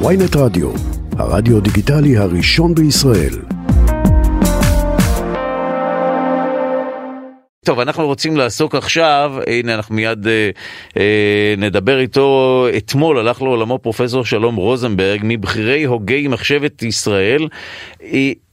[0.00, 0.70] ויינט רדיו,
[1.18, 3.34] הרדיו דיגיטלי הראשון בישראל.
[7.64, 10.50] טוב, אנחנו רוצים לעסוק עכשיו, הנה אנחנו מיד אה,
[10.96, 17.48] אה, נדבר איתו, אתמול הלך לעולמו פרופסור שלום רוזנברג, מבכירי הוגי מחשבת ישראל.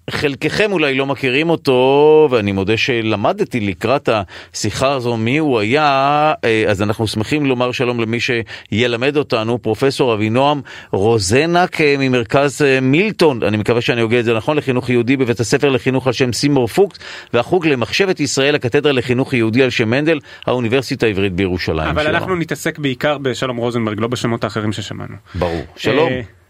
[0.10, 4.10] חלקכם אולי לא מכירים אותו, ואני מודה שלמדתי לקראת
[4.54, 10.14] השיחה הזו מי הוא היה, אה, אז אנחנו שמחים לומר שלום למי שילמד אותנו, פרופסור
[10.14, 10.62] אבינועם
[10.92, 15.40] רוזנק אה, ממרכז אה, מילטון, אני מקווה שאני הוגה את זה נכון, לחינוך יהודי בבית
[15.40, 17.00] הספר לחינוך על שם סימור פוקס,
[17.34, 21.90] והחוג למחשבת ישראל, הקתדרה לחינוך יהודי על שם מנדל, האוניברסיטה העברית בירושלים.
[21.90, 22.16] אבל שלום.
[22.16, 25.16] אנחנו נתעסק בעיקר בשלום רוזנברג, לא בשמות האחרים ששמענו.
[25.36, 25.62] ברור.
[25.76, 26.41] שלום.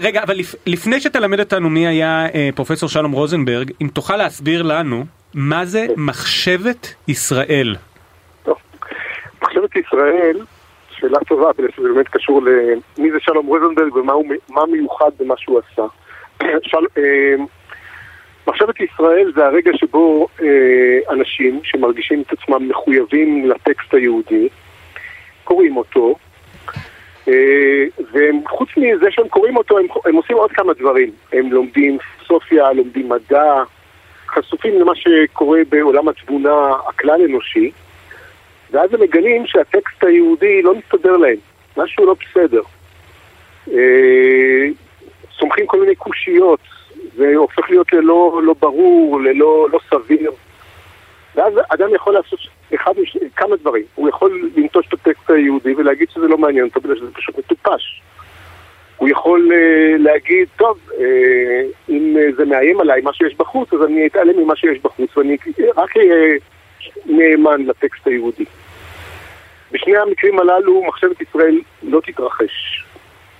[0.00, 4.62] רגע, אבל לפ- לפני שתלמד אותנו מי היה אה, פרופסור שלום רוזנברג, אם תוכל להסביר
[4.62, 7.76] לנו מה זה מחשבת ישראל.
[8.42, 8.56] טוב.
[9.42, 10.40] מחשבת ישראל,
[10.90, 15.82] שאלה טובה, בגלל שזה באמת קשור למי זה שלום רוזנברג ומה מיוחד במה שהוא עשה.
[16.70, 17.34] של, אה,
[18.46, 20.48] מחשבת ישראל זה הרגע שבו אה,
[21.14, 24.48] אנשים שמרגישים את עצמם מחויבים לטקסט היהודי,
[25.44, 26.18] קוראים אותו, אה,
[27.26, 31.10] וחוץ מזה שהם קוראים אותו, הם, הם עושים עוד כמה דברים.
[31.32, 33.62] הם לומדים פילוסופיה, לומדים מדע,
[34.26, 37.70] חשופים למה שקורה בעולם התבונה הכלל אנושי,
[38.70, 41.36] ואז הם מגלים שהטקסט היהודי לא מסתדר להם,
[41.76, 42.62] משהו לא בסדר.
[43.72, 44.68] אה,
[45.38, 46.60] צומחים כל מיני קושיות,
[47.16, 50.32] זה הופך להיות ללא לא ברור, ללא לא סביר.
[51.34, 52.40] ואז אדם יכול לעשות
[52.74, 52.92] אחד.
[53.36, 53.84] כמה דברים.
[53.94, 58.02] הוא יכול לנטוש את הטקסט היהודי ולהגיד שזה לא מעניין אותו בגלל שזה פשוט מטופש.
[58.96, 60.94] הוא יכול uh, להגיד, טוב, uh,
[61.88, 65.36] אם uh, זה מאיים עליי מה שיש בחוץ, אז אני אתעלם ממה שיש בחוץ ואני
[65.76, 66.38] רק אהיה
[67.06, 68.44] נאמן לטקסט היהודי.
[69.72, 72.84] בשני המקרים הללו מחשבת ישראל לא תתרחש,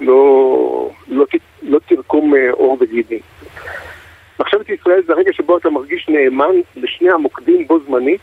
[0.00, 1.26] לא, לא,
[1.62, 3.20] לא תרקום עור וגידים.
[4.40, 8.20] מחשבת ישראל זה הרגע שבו אתה מרגיש נאמן לשני המוקדים בו זמנית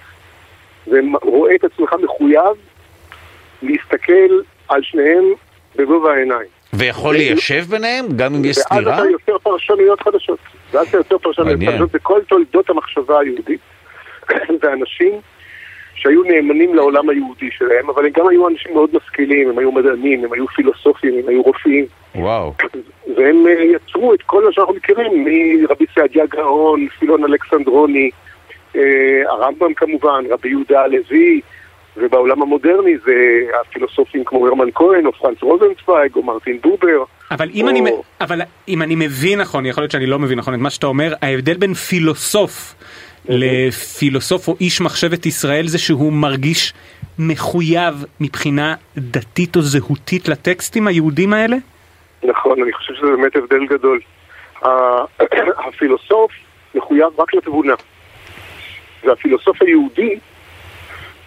[0.88, 2.56] ורואה את עצמך מחויב
[3.62, 5.24] להסתכל על שניהם
[5.76, 6.48] בגובה העיניים.
[6.74, 8.96] ויכול ליישב ביניהם, גם אם יש ואז סתירה?
[8.96, 10.40] אתה יוצר פרשנויות חדשות.
[10.72, 11.60] ואז אתה יוצר פרשנויות.
[11.66, 13.60] חדשות בכל תולדות המחשבה היהודית.
[14.62, 15.14] זה אנשים
[15.96, 20.24] שהיו נאמנים לעולם היהודי שלהם, אבל הם גם היו אנשים מאוד משכילים, הם היו מדענים,
[20.24, 21.86] הם היו פילוסופים, הם היו רופאים.
[22.16, 22.54] וואו.
[23.18, 28.10] והם אה, יצרו את כל מה שאנחנו מכירים, מרבי סעדיה גאון, פילון אלכסנדרוני,
[29.30, 31.42] הרמב"ם כמובן, רבי יהודה הלוי,
[31.98, 33.14] ובעולם המודרני זה
[33.62, 37.04] הפילוסופים כמו הרמן כהן, או פרנץ רוזנצוויג, או מרטין בובר.
[37.32, 40.54] אבל אם, או- אני, אבל אם אני מבין נכון, יכול להיות שאני לא מבין נכון
[40.54, 42.76] את מה שאתה אומר, ההבדל בין פילוסוף
[43.30, 46.74] לפילוסוף או איש מחשבת ישראל זה שהוא מרגיש
[47.20, 51.58] מחויב מבחינה דתית או זהותית לטקסטים היהודים האלה?
[52.24, 54.00] נכון, אני חושב שזה באמת הבדל גדול.
[55.68, 56.32] הפילוסוף
[56.76, 57.74] מחויב רק לתבונה,
[59.04, 60.20] והפילוסוף היהודי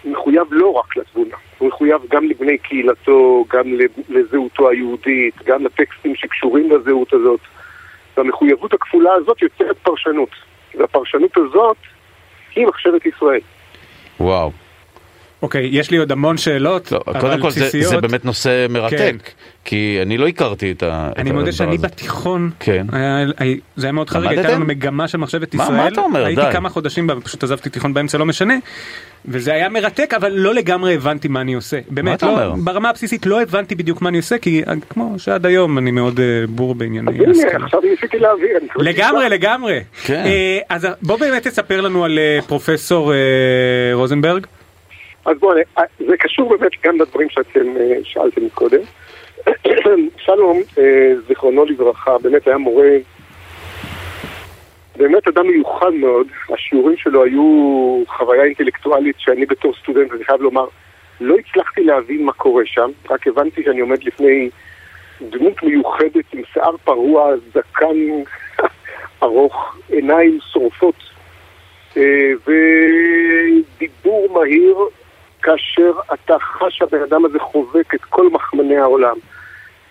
[0.05, 3.63] מחויב לא רק לתבונה, הוא מחויב גם לבני קהילתו, גם
[4.09, 7.39] לזהותו היהודית, גם לטקסטים שקשורים לזהות הזאת.
[8.17, 10.29] והמחויבות הכפולה הזאת יוצרת פרשנות,
[10.77, 11.77] והפרשנות הזאת
[12.55, 13.41] היא מחשבת ישראל.
[14.19, 14.51] וואו.
[15.41, 17.89] אוקיי, יש לי עוד המון שאלות, לא, אבל קודם כל זה, בסיסיות.
[17.89, 19.15] זה באמת נושא מרתק, כן.
[19.65, 21.87] כי אני לא הכרתי את ה- את אני הדבר מודה שאני הזה.
[21.87, 22.85] בתיכון, כן.
[22.91, 24.51] היה, היה, זה היה מאוד חריג, הייתה?
[24.51, 26.25] לנו מגמה של מחשבת מה- ישראל, מה אתה אומר?
[26.25, 26.51] הייתי די.
[26.51, 28.53] כמה חודשים בה ופשוט עזבתי תיכון באמצע, לא משנה,
[29.25, 32.53] וזה היה מרתק, אבל לא לגמרי הבנתי מה אני עושה, באמת, אתה לא, אומר?
[32.63, 36.19] ברמה הבסיסית לא הבנתי בדיוק מה אני עושה, כי אה, כמו שעד היום אני מאוד
[36.19, 37.65] אה, בור בענייני השכלה.
[37.65, 38.57] עכשיו ניסיתי להעביר.
[38.77, 39.29] לגמרי.
[39.35, 39.79] לגמרי.
[40.05, 40.23] כן.
[40.25, 43.17] אה, אז בוא באמת תספר לנו על אה, פרופסור אה,
[43.93, 44.45] רוזנברג.
[45.25, 45.57] אז בואו,
[46.07, 48.79] זה קשור באמת גם לדברים שאתם אה, שאלתם קודם.
[50.25, 52.91] שלום, אה, זיכרונו לברכה, באמת היה מורה,
[54.95, 56.27] באמת אדם מיוחד מאוד.
[56.53, 60.65] השיעורים שלו היו חוויה אינטלקטואלית שאני בתור סטודנט, אני חייב לומר,
[61.21, 64.49] לא הצלחתי להבין מה קורה שם, רק הבנתי שאני עומד לפני
[65.21, 67.97] דמות מיוחדת עם שיער פרוע, זקן
[69.23, 70.95] ארוך, עיניים שורפות,
[71.97, 72.31] אה,
[73.77, 74.75] ודיבור מהיר
[75.45, 79.15] כאשר אתה חש שהבן אדם הזה חובק את כל מחמני העולם.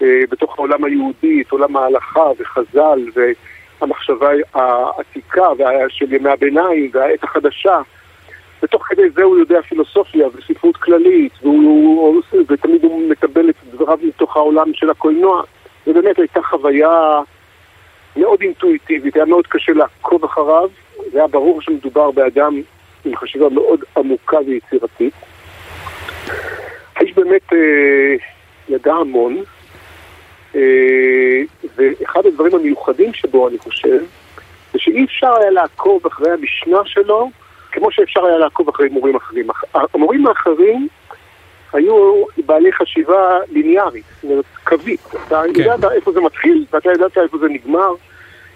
[0.03, 5.43] אה, בתוך העולם היהודי, את עולם ההלכה וחז"ל והמחשבה העתיקה
[5.89, 7.81] של ימי הביניים והעת החדשה.
[8.63, 14.37] ותוך כדי זה הוא יודע פילוסופיה וספרות כללית, והוא, ותמיד הוא מקבל את דבריו מתוך
[14.37, 15.43] העולם של הקולנוע.
[15.87, 17.21] ובאמת הייתה חוויה
[18.17, 20.69] מאוד אינטואיטיבית, היה מאוד קשה לעקוב אחריו,
[21.13, 22.61] זה היה ברור שמדובר באדם
[23.05, 25.15] עם חשיבה מאוד עמוקה ויצירתית.
[27.25, 28.15] באמת אה,
[28.69, 29.43] ידע המון,
[30.55, 30.61] אה,
[31.77, 33.99] ואחד הדברים המיוחדים שבו, אני חושב,
[34.73, 37.31] זה שאי אפשר היה לעקוב אחרי המשנה שלו
[37.73, 39.47] כמו שאפשר היה לעקוב אחרי מורים אחרים.
[39.75, 40.89] המורים האחרים
[41.73, 45.01] היו בעלי חשיבה ליניארית, זאת אומרת, קווית.
[45.27, 45.61] אתה כן.
[45.61, 47.93] ידעת איפה זה מתחיל ואתה ידעת איפה זה נגמר,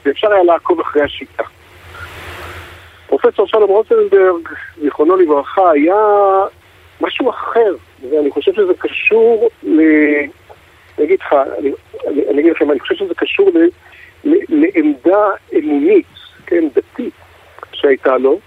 [0.05, 1.43] ואפשר היה לעקוב אחרי השיטה.
[3.06, 4.49] פרופסור שלום רוזנברג,
[4.81, 5.94] זיכרונו לברכה, היה
[7.00, 7.75] משהו אחר,
[8.11, 9.81] ואני חושב שזה קשור ל...
[10.99, 11.73] אני אגיד לך, אני,
[12.09, 13.59] אני, אגיד לכם, אני חושב שזה קשור ל,
[14.25, 16.06] ל, לעמדה אמונית,
[16.47, 17.15] כן, דתית,
[17.73, 18.39] שהייתה לו,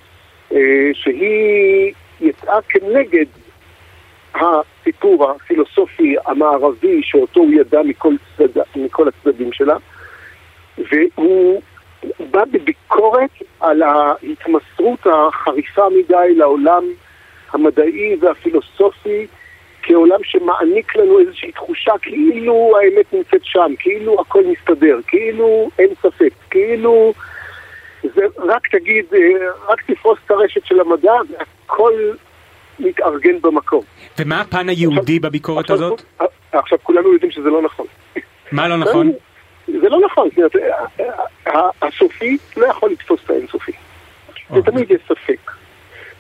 [0.52, 3.26] אה, שהיא יצאה כנגד
[4.36, 9.76] הסיפור הפילוסופי המערבי שאותו הוא ידע מכל, צד, מכל הצדדים שלה,
[10.78, 11.62] והוא
[12.32, 16.84] בא בביקורת על ההתמסרות החריפה מדי לעולם
[17.54, 19.28] המדעי והפילוסופי
[19.84, 26.34] כעולם שמעניק לנו איזושהי תחושה כאילו האמת נמצאת שם, כאילו הכל מסתדר, כאילו אין ספק,
[26.50, 27.14] כאילו
[28.04, 29.20] זה רק תגיד, אה,
[29.68, 31.94] רק תפרוס את הרשת של המדע והכל
[32.80, 33.84] מתארגן במקום.
[34.20, 36.04] ומה הפן היהודי עכשיו, בביקורת עכשיו, הזאת?
[36.52, 37.86] עכשיו כולנו יודעים שזה לא נכון.
[38.52, 39.12] מה לא נכון?
[39.68, 40.30] זה לא נכון,
[41.82, 43.72] הסופי לא יכול לתפוס את האינסופי.
[44.52, 45.52] ותמיד יש ספק.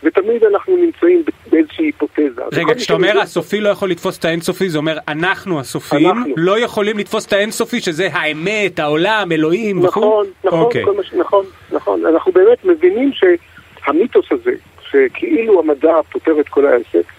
[0.03, 2.41] ותמיד אנחנו נמצאים באיזושהי היפותזה.
[2.53, 6.33] רגע, כשאתה אומר הסופי לא יכול לתפוס את האינסופי, זה אומר אנחנו הסופים אנחנו.
[6.37, 9.99] לא יכולים לתפוס את האינסופי, שזה האמת, העולם, אלוהים וכו'?
[9.99, 10.63] נכון, נכון, okay.
[10.63, 10.83] אוקיי.
[10.99, 11.13] מש...
[11.13, 12.05] נכון, נכון.
[12.05, 14.51] אנחנו באמת מבינים שהמיתוס הזה,
[14.89, 17.11] שכאילו המדע פותר את כל העסק,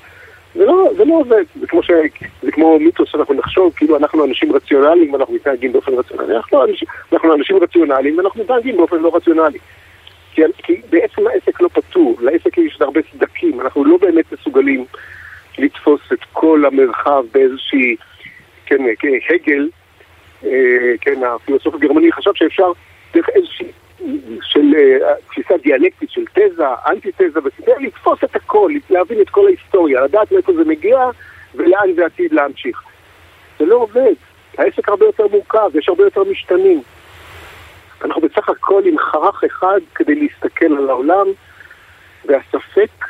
[0.54, 1.90] זה לא, זה לא עובד, זה כמו, ש...
[2.42, 6.36] זה כמו מיתוס שאנחנו נחשוב, כאילו אנחנו אנשים רציונליים ואנחנו מתנהגים באופן רציונלי.
[6.36, 9.58] אנחנו, אנשים, אנחנו אנשים רציונליים ואנחנו מתנהגים באופן לא רציונלי.
[10.34, 14.84] כי, כי בעצם העסק לא פתור, לעסק יש הרבה סדקים, אנחנו לא באמת מסוגלים
[15.58, 17.96] לתפוס את כל המרחב באיזושהי,
[18.66, 18.78] כן,
[19.34, 19.68] הגל,
[20.44, 22.72] אה, כן, הפילוסוף הגרמני חשב שאפשר
[23.14, 23.72] דרך איזושהי
[24.42, 29.46] של אה, תפיסה דיאלקטית של תזה, אנטי תזה, וכדי לתפוס את הכל, להבין את כל
[29.46, 30.98] ההיסטוריה, לדעת מאיפה זה מגיע
[31.54, 32.82] ולאן זה עתיד להמשיך.
[33.58, 34.14] זה לא עובד,
[34.58, 36.82] העסק הרבה יותר מורכב, יש הרבה יותר משתנים.
[38.04, 41.26] אנחנו בסך הכל עם חרך אחד כדי להסתכל על העולם,
[42.24, 43.06] והספק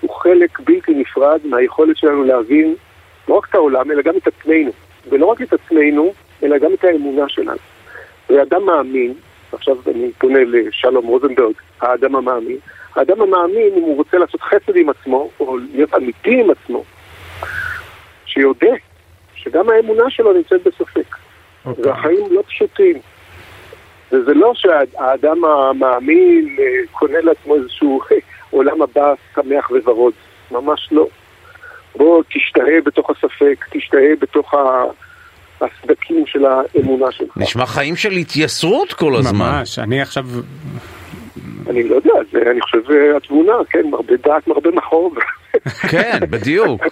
[0.00, 2.74] הוא חלק בלתי נפרד מהיכולת שלנו להבין
[3.28, 4.70] לא רק את העולם, אלא גם את עצמנו.
[5.10, 7.58] ולא רק את עצמנו, אלא גם את האמונה שלנו.
[8.30, 9.14] ואדם מאמין,
[9.52, 12.56] עכשיו אני פונה לשלום רוזנברג, האדם המאמין,
[12.96, 16.84] האדם המאמין, אם הוא רוצה לעשות חסד עם עצמו, או להיות אמיתי עם עצמו,
[18.26, 18.74] שיודע
[19.34, 21.14] שגם האמונה שלו נמצאת בספק.
[21.14, 21.68] Okay.
[21.68, 21.84] אוקיי.
[21.84, 22.98] והחיים לא פשוטים.
[24.42, 28.00] לא שהאדם המאמין אה, קונה לעצמו איזשהו
[28.50, 30.12] עולם הבא שמח וורוד,
[30.50, 31.06] ממש לא.
[31.96, 34.54] בוא תשתהה בתוך הספק, תשתהה בתוך
[35.60, 37.36] הסדקים של האמונה שלך.
[37.36, 39.38] נשמע חיים של התייסרות כל הזמן.
[39.38, 40.24] ממש, אני עכשיו...
[41.70, 45.14] אני לא יודע, זה, אני חושב אה, התבונה, כן, מרבה דעת, מרבה מחור.
[45.90, 46.82] כן, בדיוק.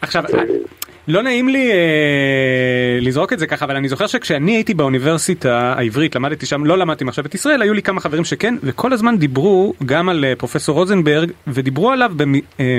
[0.00, 0.22] עכשיו,
[1.08, 6.16] לא נעים לי אה, לזרוק את זה ככה, אבל אני זוכר שכשאני הייתי באוניברסיטה העברית,
[6.16, 10.08] למדתי שם, לא למדתי מחשבת ישראל, היו לי כמה חברים שכן, וכל הזמן דיברו גם
[10.08, 12.78] על אה, פרופסור רוזנברג, ודיברו עליו במ, אה,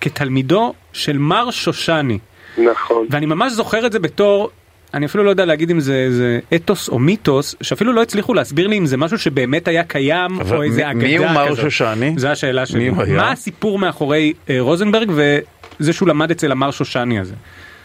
[0.00, 2.18] כתלמידו של מר שושני.
[2.58, 3.06] נכון.
[3.10, 4.50] ואני ממש זוכר את זה בתור...
[4.94, 8.66] אני אפילו לא יודע להגיד אם זה, זה אתוס או מיתוס, שאפילו לא הצליחו להסביר
[8.66, 11.10] לי אם זה משהו שבאמת היה קיים, או איזה אגדה כזאת.
[11.10, 12.12] מי הוא מר שושני?
[12.16, 12.90] זו השאלה שלי.
[12.90, 15.38] מה הסיפור מאחורי אה, רוזנברג, ו...
[15.80, 17.34] זה שהוא למד אצל המר שושני הזה.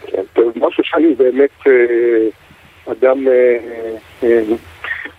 [0.06, 3.56] כן, טוב, מר שושני באמת אה, אדם אה,
[4.22, 4.42] אה,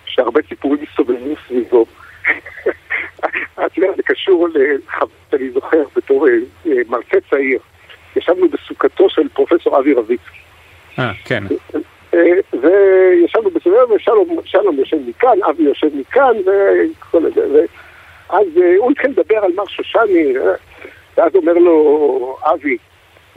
[0.06, 1.86] שהרבה סיפורים מסתובבים סביבו.
[3.66, 6.28] את יודעת, זה קשור לחבר שאני זוכר בתור
[6.90, 7.60] מרצה צעיר.
[8.16, 10.37] ישבנו בסוכתו של פרופסור אבי רביצקי.
[11.00, 11.44] אה, כן.
[12.54, 17.66] וישבנו בסביבה, ושלום יושב מכאן, אבי יושב מכאן, וכל זה.
[18.30, 20.34] ואז הוא התחיל לדבר על מר שושני,
[21.18, 22.78] ואז אומר לו אבי,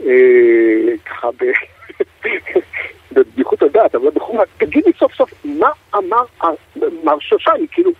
[0.05, 1.29] אה, ככה
[3.11, 6.23] בבדיחות הדעת, אבל בחומרה, תגיד לי סוף סוף, מה אמר
[7.03, 7.91] מר שושני, כאילו,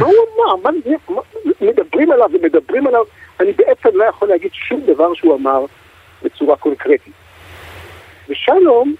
[0.00, 0.70] מה הוא אמר, מה,
[1.08, 1.22] מה,
[1.60, 3.04] מדברים עליו ומדברים עליו,
[3.40, 5.64] אני בעצם לא יכול להגיד שום דבר שהוא אמר
[6.22, 7.12] בצורה קונקרטית.
[8.28, 8.94] ושלום,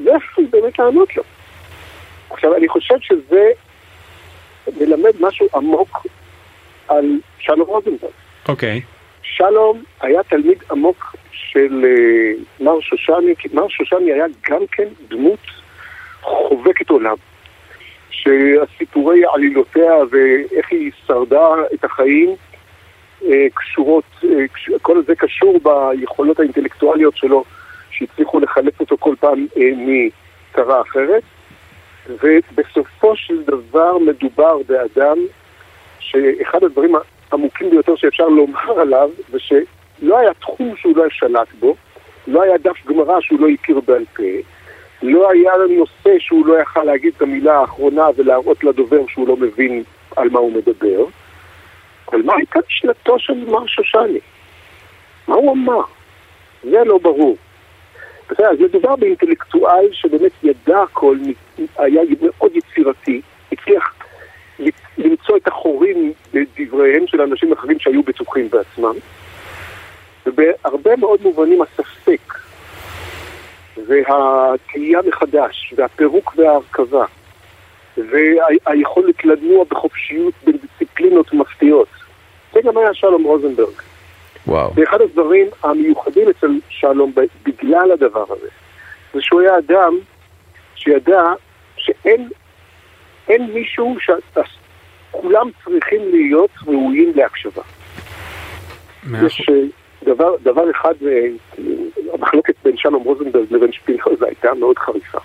[0.00, 1.22] לא יכול באמת לענות לו.
[2.30, 3.50] עכשיו, אני חושב שזה
[4.80, 6.06] מלמד משהו עמוק
[6.88, 7.04] על
[7.38, 8.10] שלום רוזנברג.
[8.48, 8.78] אוקיי.
[8.78, 9.00] Okay.
[9.22, 15.38] שלום היה תלמיד עמוק של uh, מר שושני, כי מר שושני היה גם כן דמות
[16.20, 17.16] חובקת עולם.
[18.10, 22.34] שהסיפורי עלילותיה ואיך היא שרדה את החיים
[23.20, 24.26] uh, קשורות, uh,
[24.82, 27.44] כל זה קשור ביכולות האינטלקטואליות שלו,
[28.00, 31.22] שהצליחו לחלץ אותו כל פעם אה, מצרה אחרת,
[32.08, 35.18] ובסופו של דבר מדובר באדם
[35.98, 36.94] שאחד הדברים
[37.30, 41.74] העמוקים ביותר שאפשר לומר עליו זה שלא היה תחום שהוא לא שלט בו,
[42.26, 44.22] לא היה דף גמרא שהוא לא הכיר בעל פה,
[45.02, 49.82] לא היה נושא שהוא לא יכל להגיד את המילה האחרונה ולהראות לדובר שהוא לא מבין
[50.16, 51.04] על מה הוא מדבר.
[52.12, 54.18] אבל מה הייתה שנתו של מר שושני?
[55.28, 55.80] מה הוא אמר?
[56.62, 57.36] זה לא ברור.
[58.38, 61.16] אז מדובר באינטלקטואל שבאמת ידע הכל,
[61.78, 63.20] היה מאוד יצירתי,
[63.52, 63.94] הצליח
[64.98, 68.94] למצוא את החורים בדבריהם של אנשים אחרים שהיו בטוחים בעצמם,
[70.26, 72.34] ובהרבה מאוד מובנים הספק
[73.86, 77.04] והתהייה מחדש, והפירוק וההרכבה,
[77.96, 81.88] והיכולת לנוע בחופשיות בין דיסציפלינות מפתיעות.
[82.52, 83.89] זה גם היה שלום רוזנברג.
[84.46, 84.72] וואו.
[84.74, 87.12] ואחד הדברים המיוחדים אצל שלום
[87.44, 88.48] בגלל הדבר הזה,
[89.14, 89.98] זה שהוא היה אדם
[90.74, 91.22] שידע
[91.76, 92.28] שאין
[93.28, 97.62] אין מישהו שכולם צריכים להיות ראויים להקשבה.
[99.22, 99.54] יש אה,
[100.04, 101.26] דבר, דבר אחד, אה,
[102.12, 105.18] המחלוקת בין שלום רוזנברג לבין שפינוזה הייתה מאוד חריפה.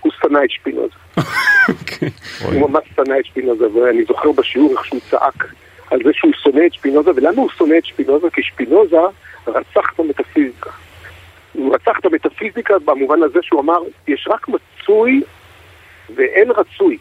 [0.00, 0.94] הוא שנא את שפינוזה.
[1.68, 2.10] אוקיי.
[2.44, 5.44] הוא ממש שנא את שפינוזה, ואני זוכר בשיעור איך שהוא צעק
[5.94, 8.30] על זה שהוא שונא את שפינוזה, ולמה הוא שונא את שפינוזה?
[8.30, 8.96] כי שפינוזה
[9.46, 10.70] רצח את המטאפיזיקה.
[11.52, 15.22] הוא רצח את המטאפיזיקה במובן הזה שהוא אמר, יש רק מצוי
[16.14, 16.98] ואין רצוי.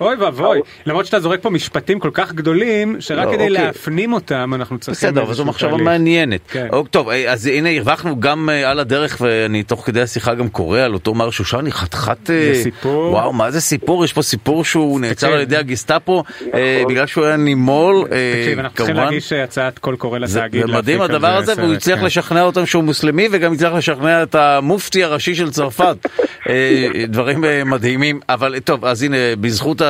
[0.00, 3.50] אוי ואבוי, למרות שאתה זורק פה משפטים כל כך גדולים, שרק לא, כדי אוקיי.
[3.50, 5.10] להפנים אותם אנחנו צריכים...
[5.10, 5.84] בסדר, אבל זו מחשבה תהליך.
[5.84, 6.40] מעניינת.
[6.48, 6.66] כן.
[6.72, 10.48] או, טוב, אה, אז הנה הרווחנו גם אה, על הדרך, ואני תוך כדי השיחה גם
[10.48, 12.30] קורא על אותו מר שושני, חתיכת...
[12.30, 13.12] אה, זה סיפור.
[13.12, 14.04] וואו, מה זה סיפור?
[14.04, 15.32] יש פה סיפור שהוא נעצר.
[15.32, 19.10] על ידי הגסטאפו, אה, בגלל שהוא היה נימול, אה, תקשיב, אנחנו צריכים כמובן.
[19.10, 20.66] להגיש הצעת קול קורא זה לתאגיד.
[20.66, 22.04] זה מדהים הדבר הזה, והוא הצליח כן.
[22.04, 25.96] לשכנע אותם שהוא מוסלמי, וגם הצליח לשכנע את המופתי הראשי של צרפת.
[26.48, 29.89] אה, דברים אה, מדהימים, אבל טוב, אז הנה, בזכות ה-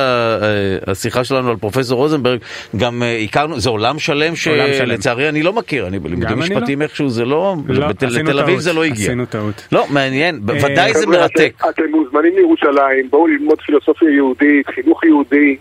[0.87, 2.39] השיחה שלנו על פרופסור רוזנברג,
[2.77, 4.35] גם אה, הכרנו, זה עולם שלם.
[4.35, 6.55] שלצערי אני לא מכיר, אני בלימודים אני לא.
[6.55, 9.05] משפטיים איכשהו זה לא, לא, בת- עשינו לתל אביב זה לא הגיע.
[9.05, 9.67] עשינו טעות.
[9.71, 11.53] לא, מעניין, ודאי זה מרתק.
[11.59, 15.57] אתם, אתם מוזמנים לירושלים, בואו ללמוד פילוסופיה יהודית, חינוך יהודי,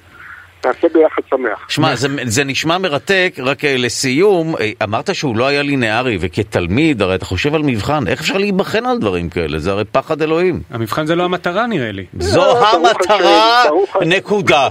[0.66, 1.66] נעשה ביחד שמח.
[1.68, 7.02] שמע, זה, זה נשמע מרתק, רק אה, לסיום, אה, אמרת שהוא לא היה לינארי, וכתלמיד,
[7.02, 9.58] הרי אתה חושב על מבחן, איך אפשר להיבחן על דברים כאלה?
[9.58, 10.60] זה הרי פחד אלוהים.
[10.70, 12.04] המבחן זה לא המטרה נראה לי.
[12.18, 13.62] זו ברוך המטרה.
[14.06, 14.68] נקודה.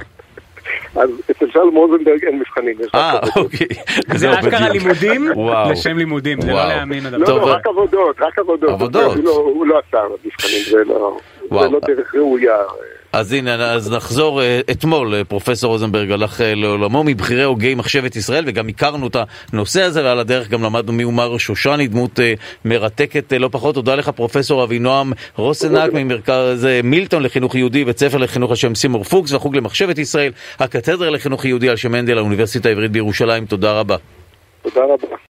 [0.95, 2.75] אז אצל שלום רוזנברג אין מבחנים.
[2.81, 3.19] רק אה.
[3.35, 3.67] אוקיי.
[4.07, 4.69] זה זהו, אשכרה.
[4.69, 5.71] לימודים וואו.
[5.71, 6.53] לשם לימודים, זה לא.
[6.55, 7.17] להאמין הדבר.
[7.17, 8.69] לא, לא, אה, רק עבודות, רק עבודות.
[8.69, 9.15] עבודות.
[9.15, 9.23] הוא
[9.65, 11.17] לא- לא עשה מבחנים, זה לא.
[11.49, 12.57] זה לא דרך ראויה.
[13.13, 18.15] אז הנה, אז נחזור, אה, אתמול אה, פרופסור רוזנברג הלך אה, לעולמו מבכירי הוגי מחשבת
[18.15, 19.15] ישראל, וגם הכרנו את
[19.53, 22.19] הנושא הזה, ועל הדרך גם למדנו מי הוא מר שושני, דמות
[22.65, 23.75] מרתקת לא פחות.
[23.75, 29.03] תודה לך פרופסור אבינועם רוסנק ממרכז מילטון לחינוך יהודי, בית ספר לחינוך על שם סימור
[29.03, 33.45] פוקס והחוג למחשבת ישראל, הקתדרה לחינוך יהודי על שם מנדל, האוניברסיטה העברית בירושלים.
[33.45, 33.95] תודה רבה.
[34.61, 35.19] תודה רבה.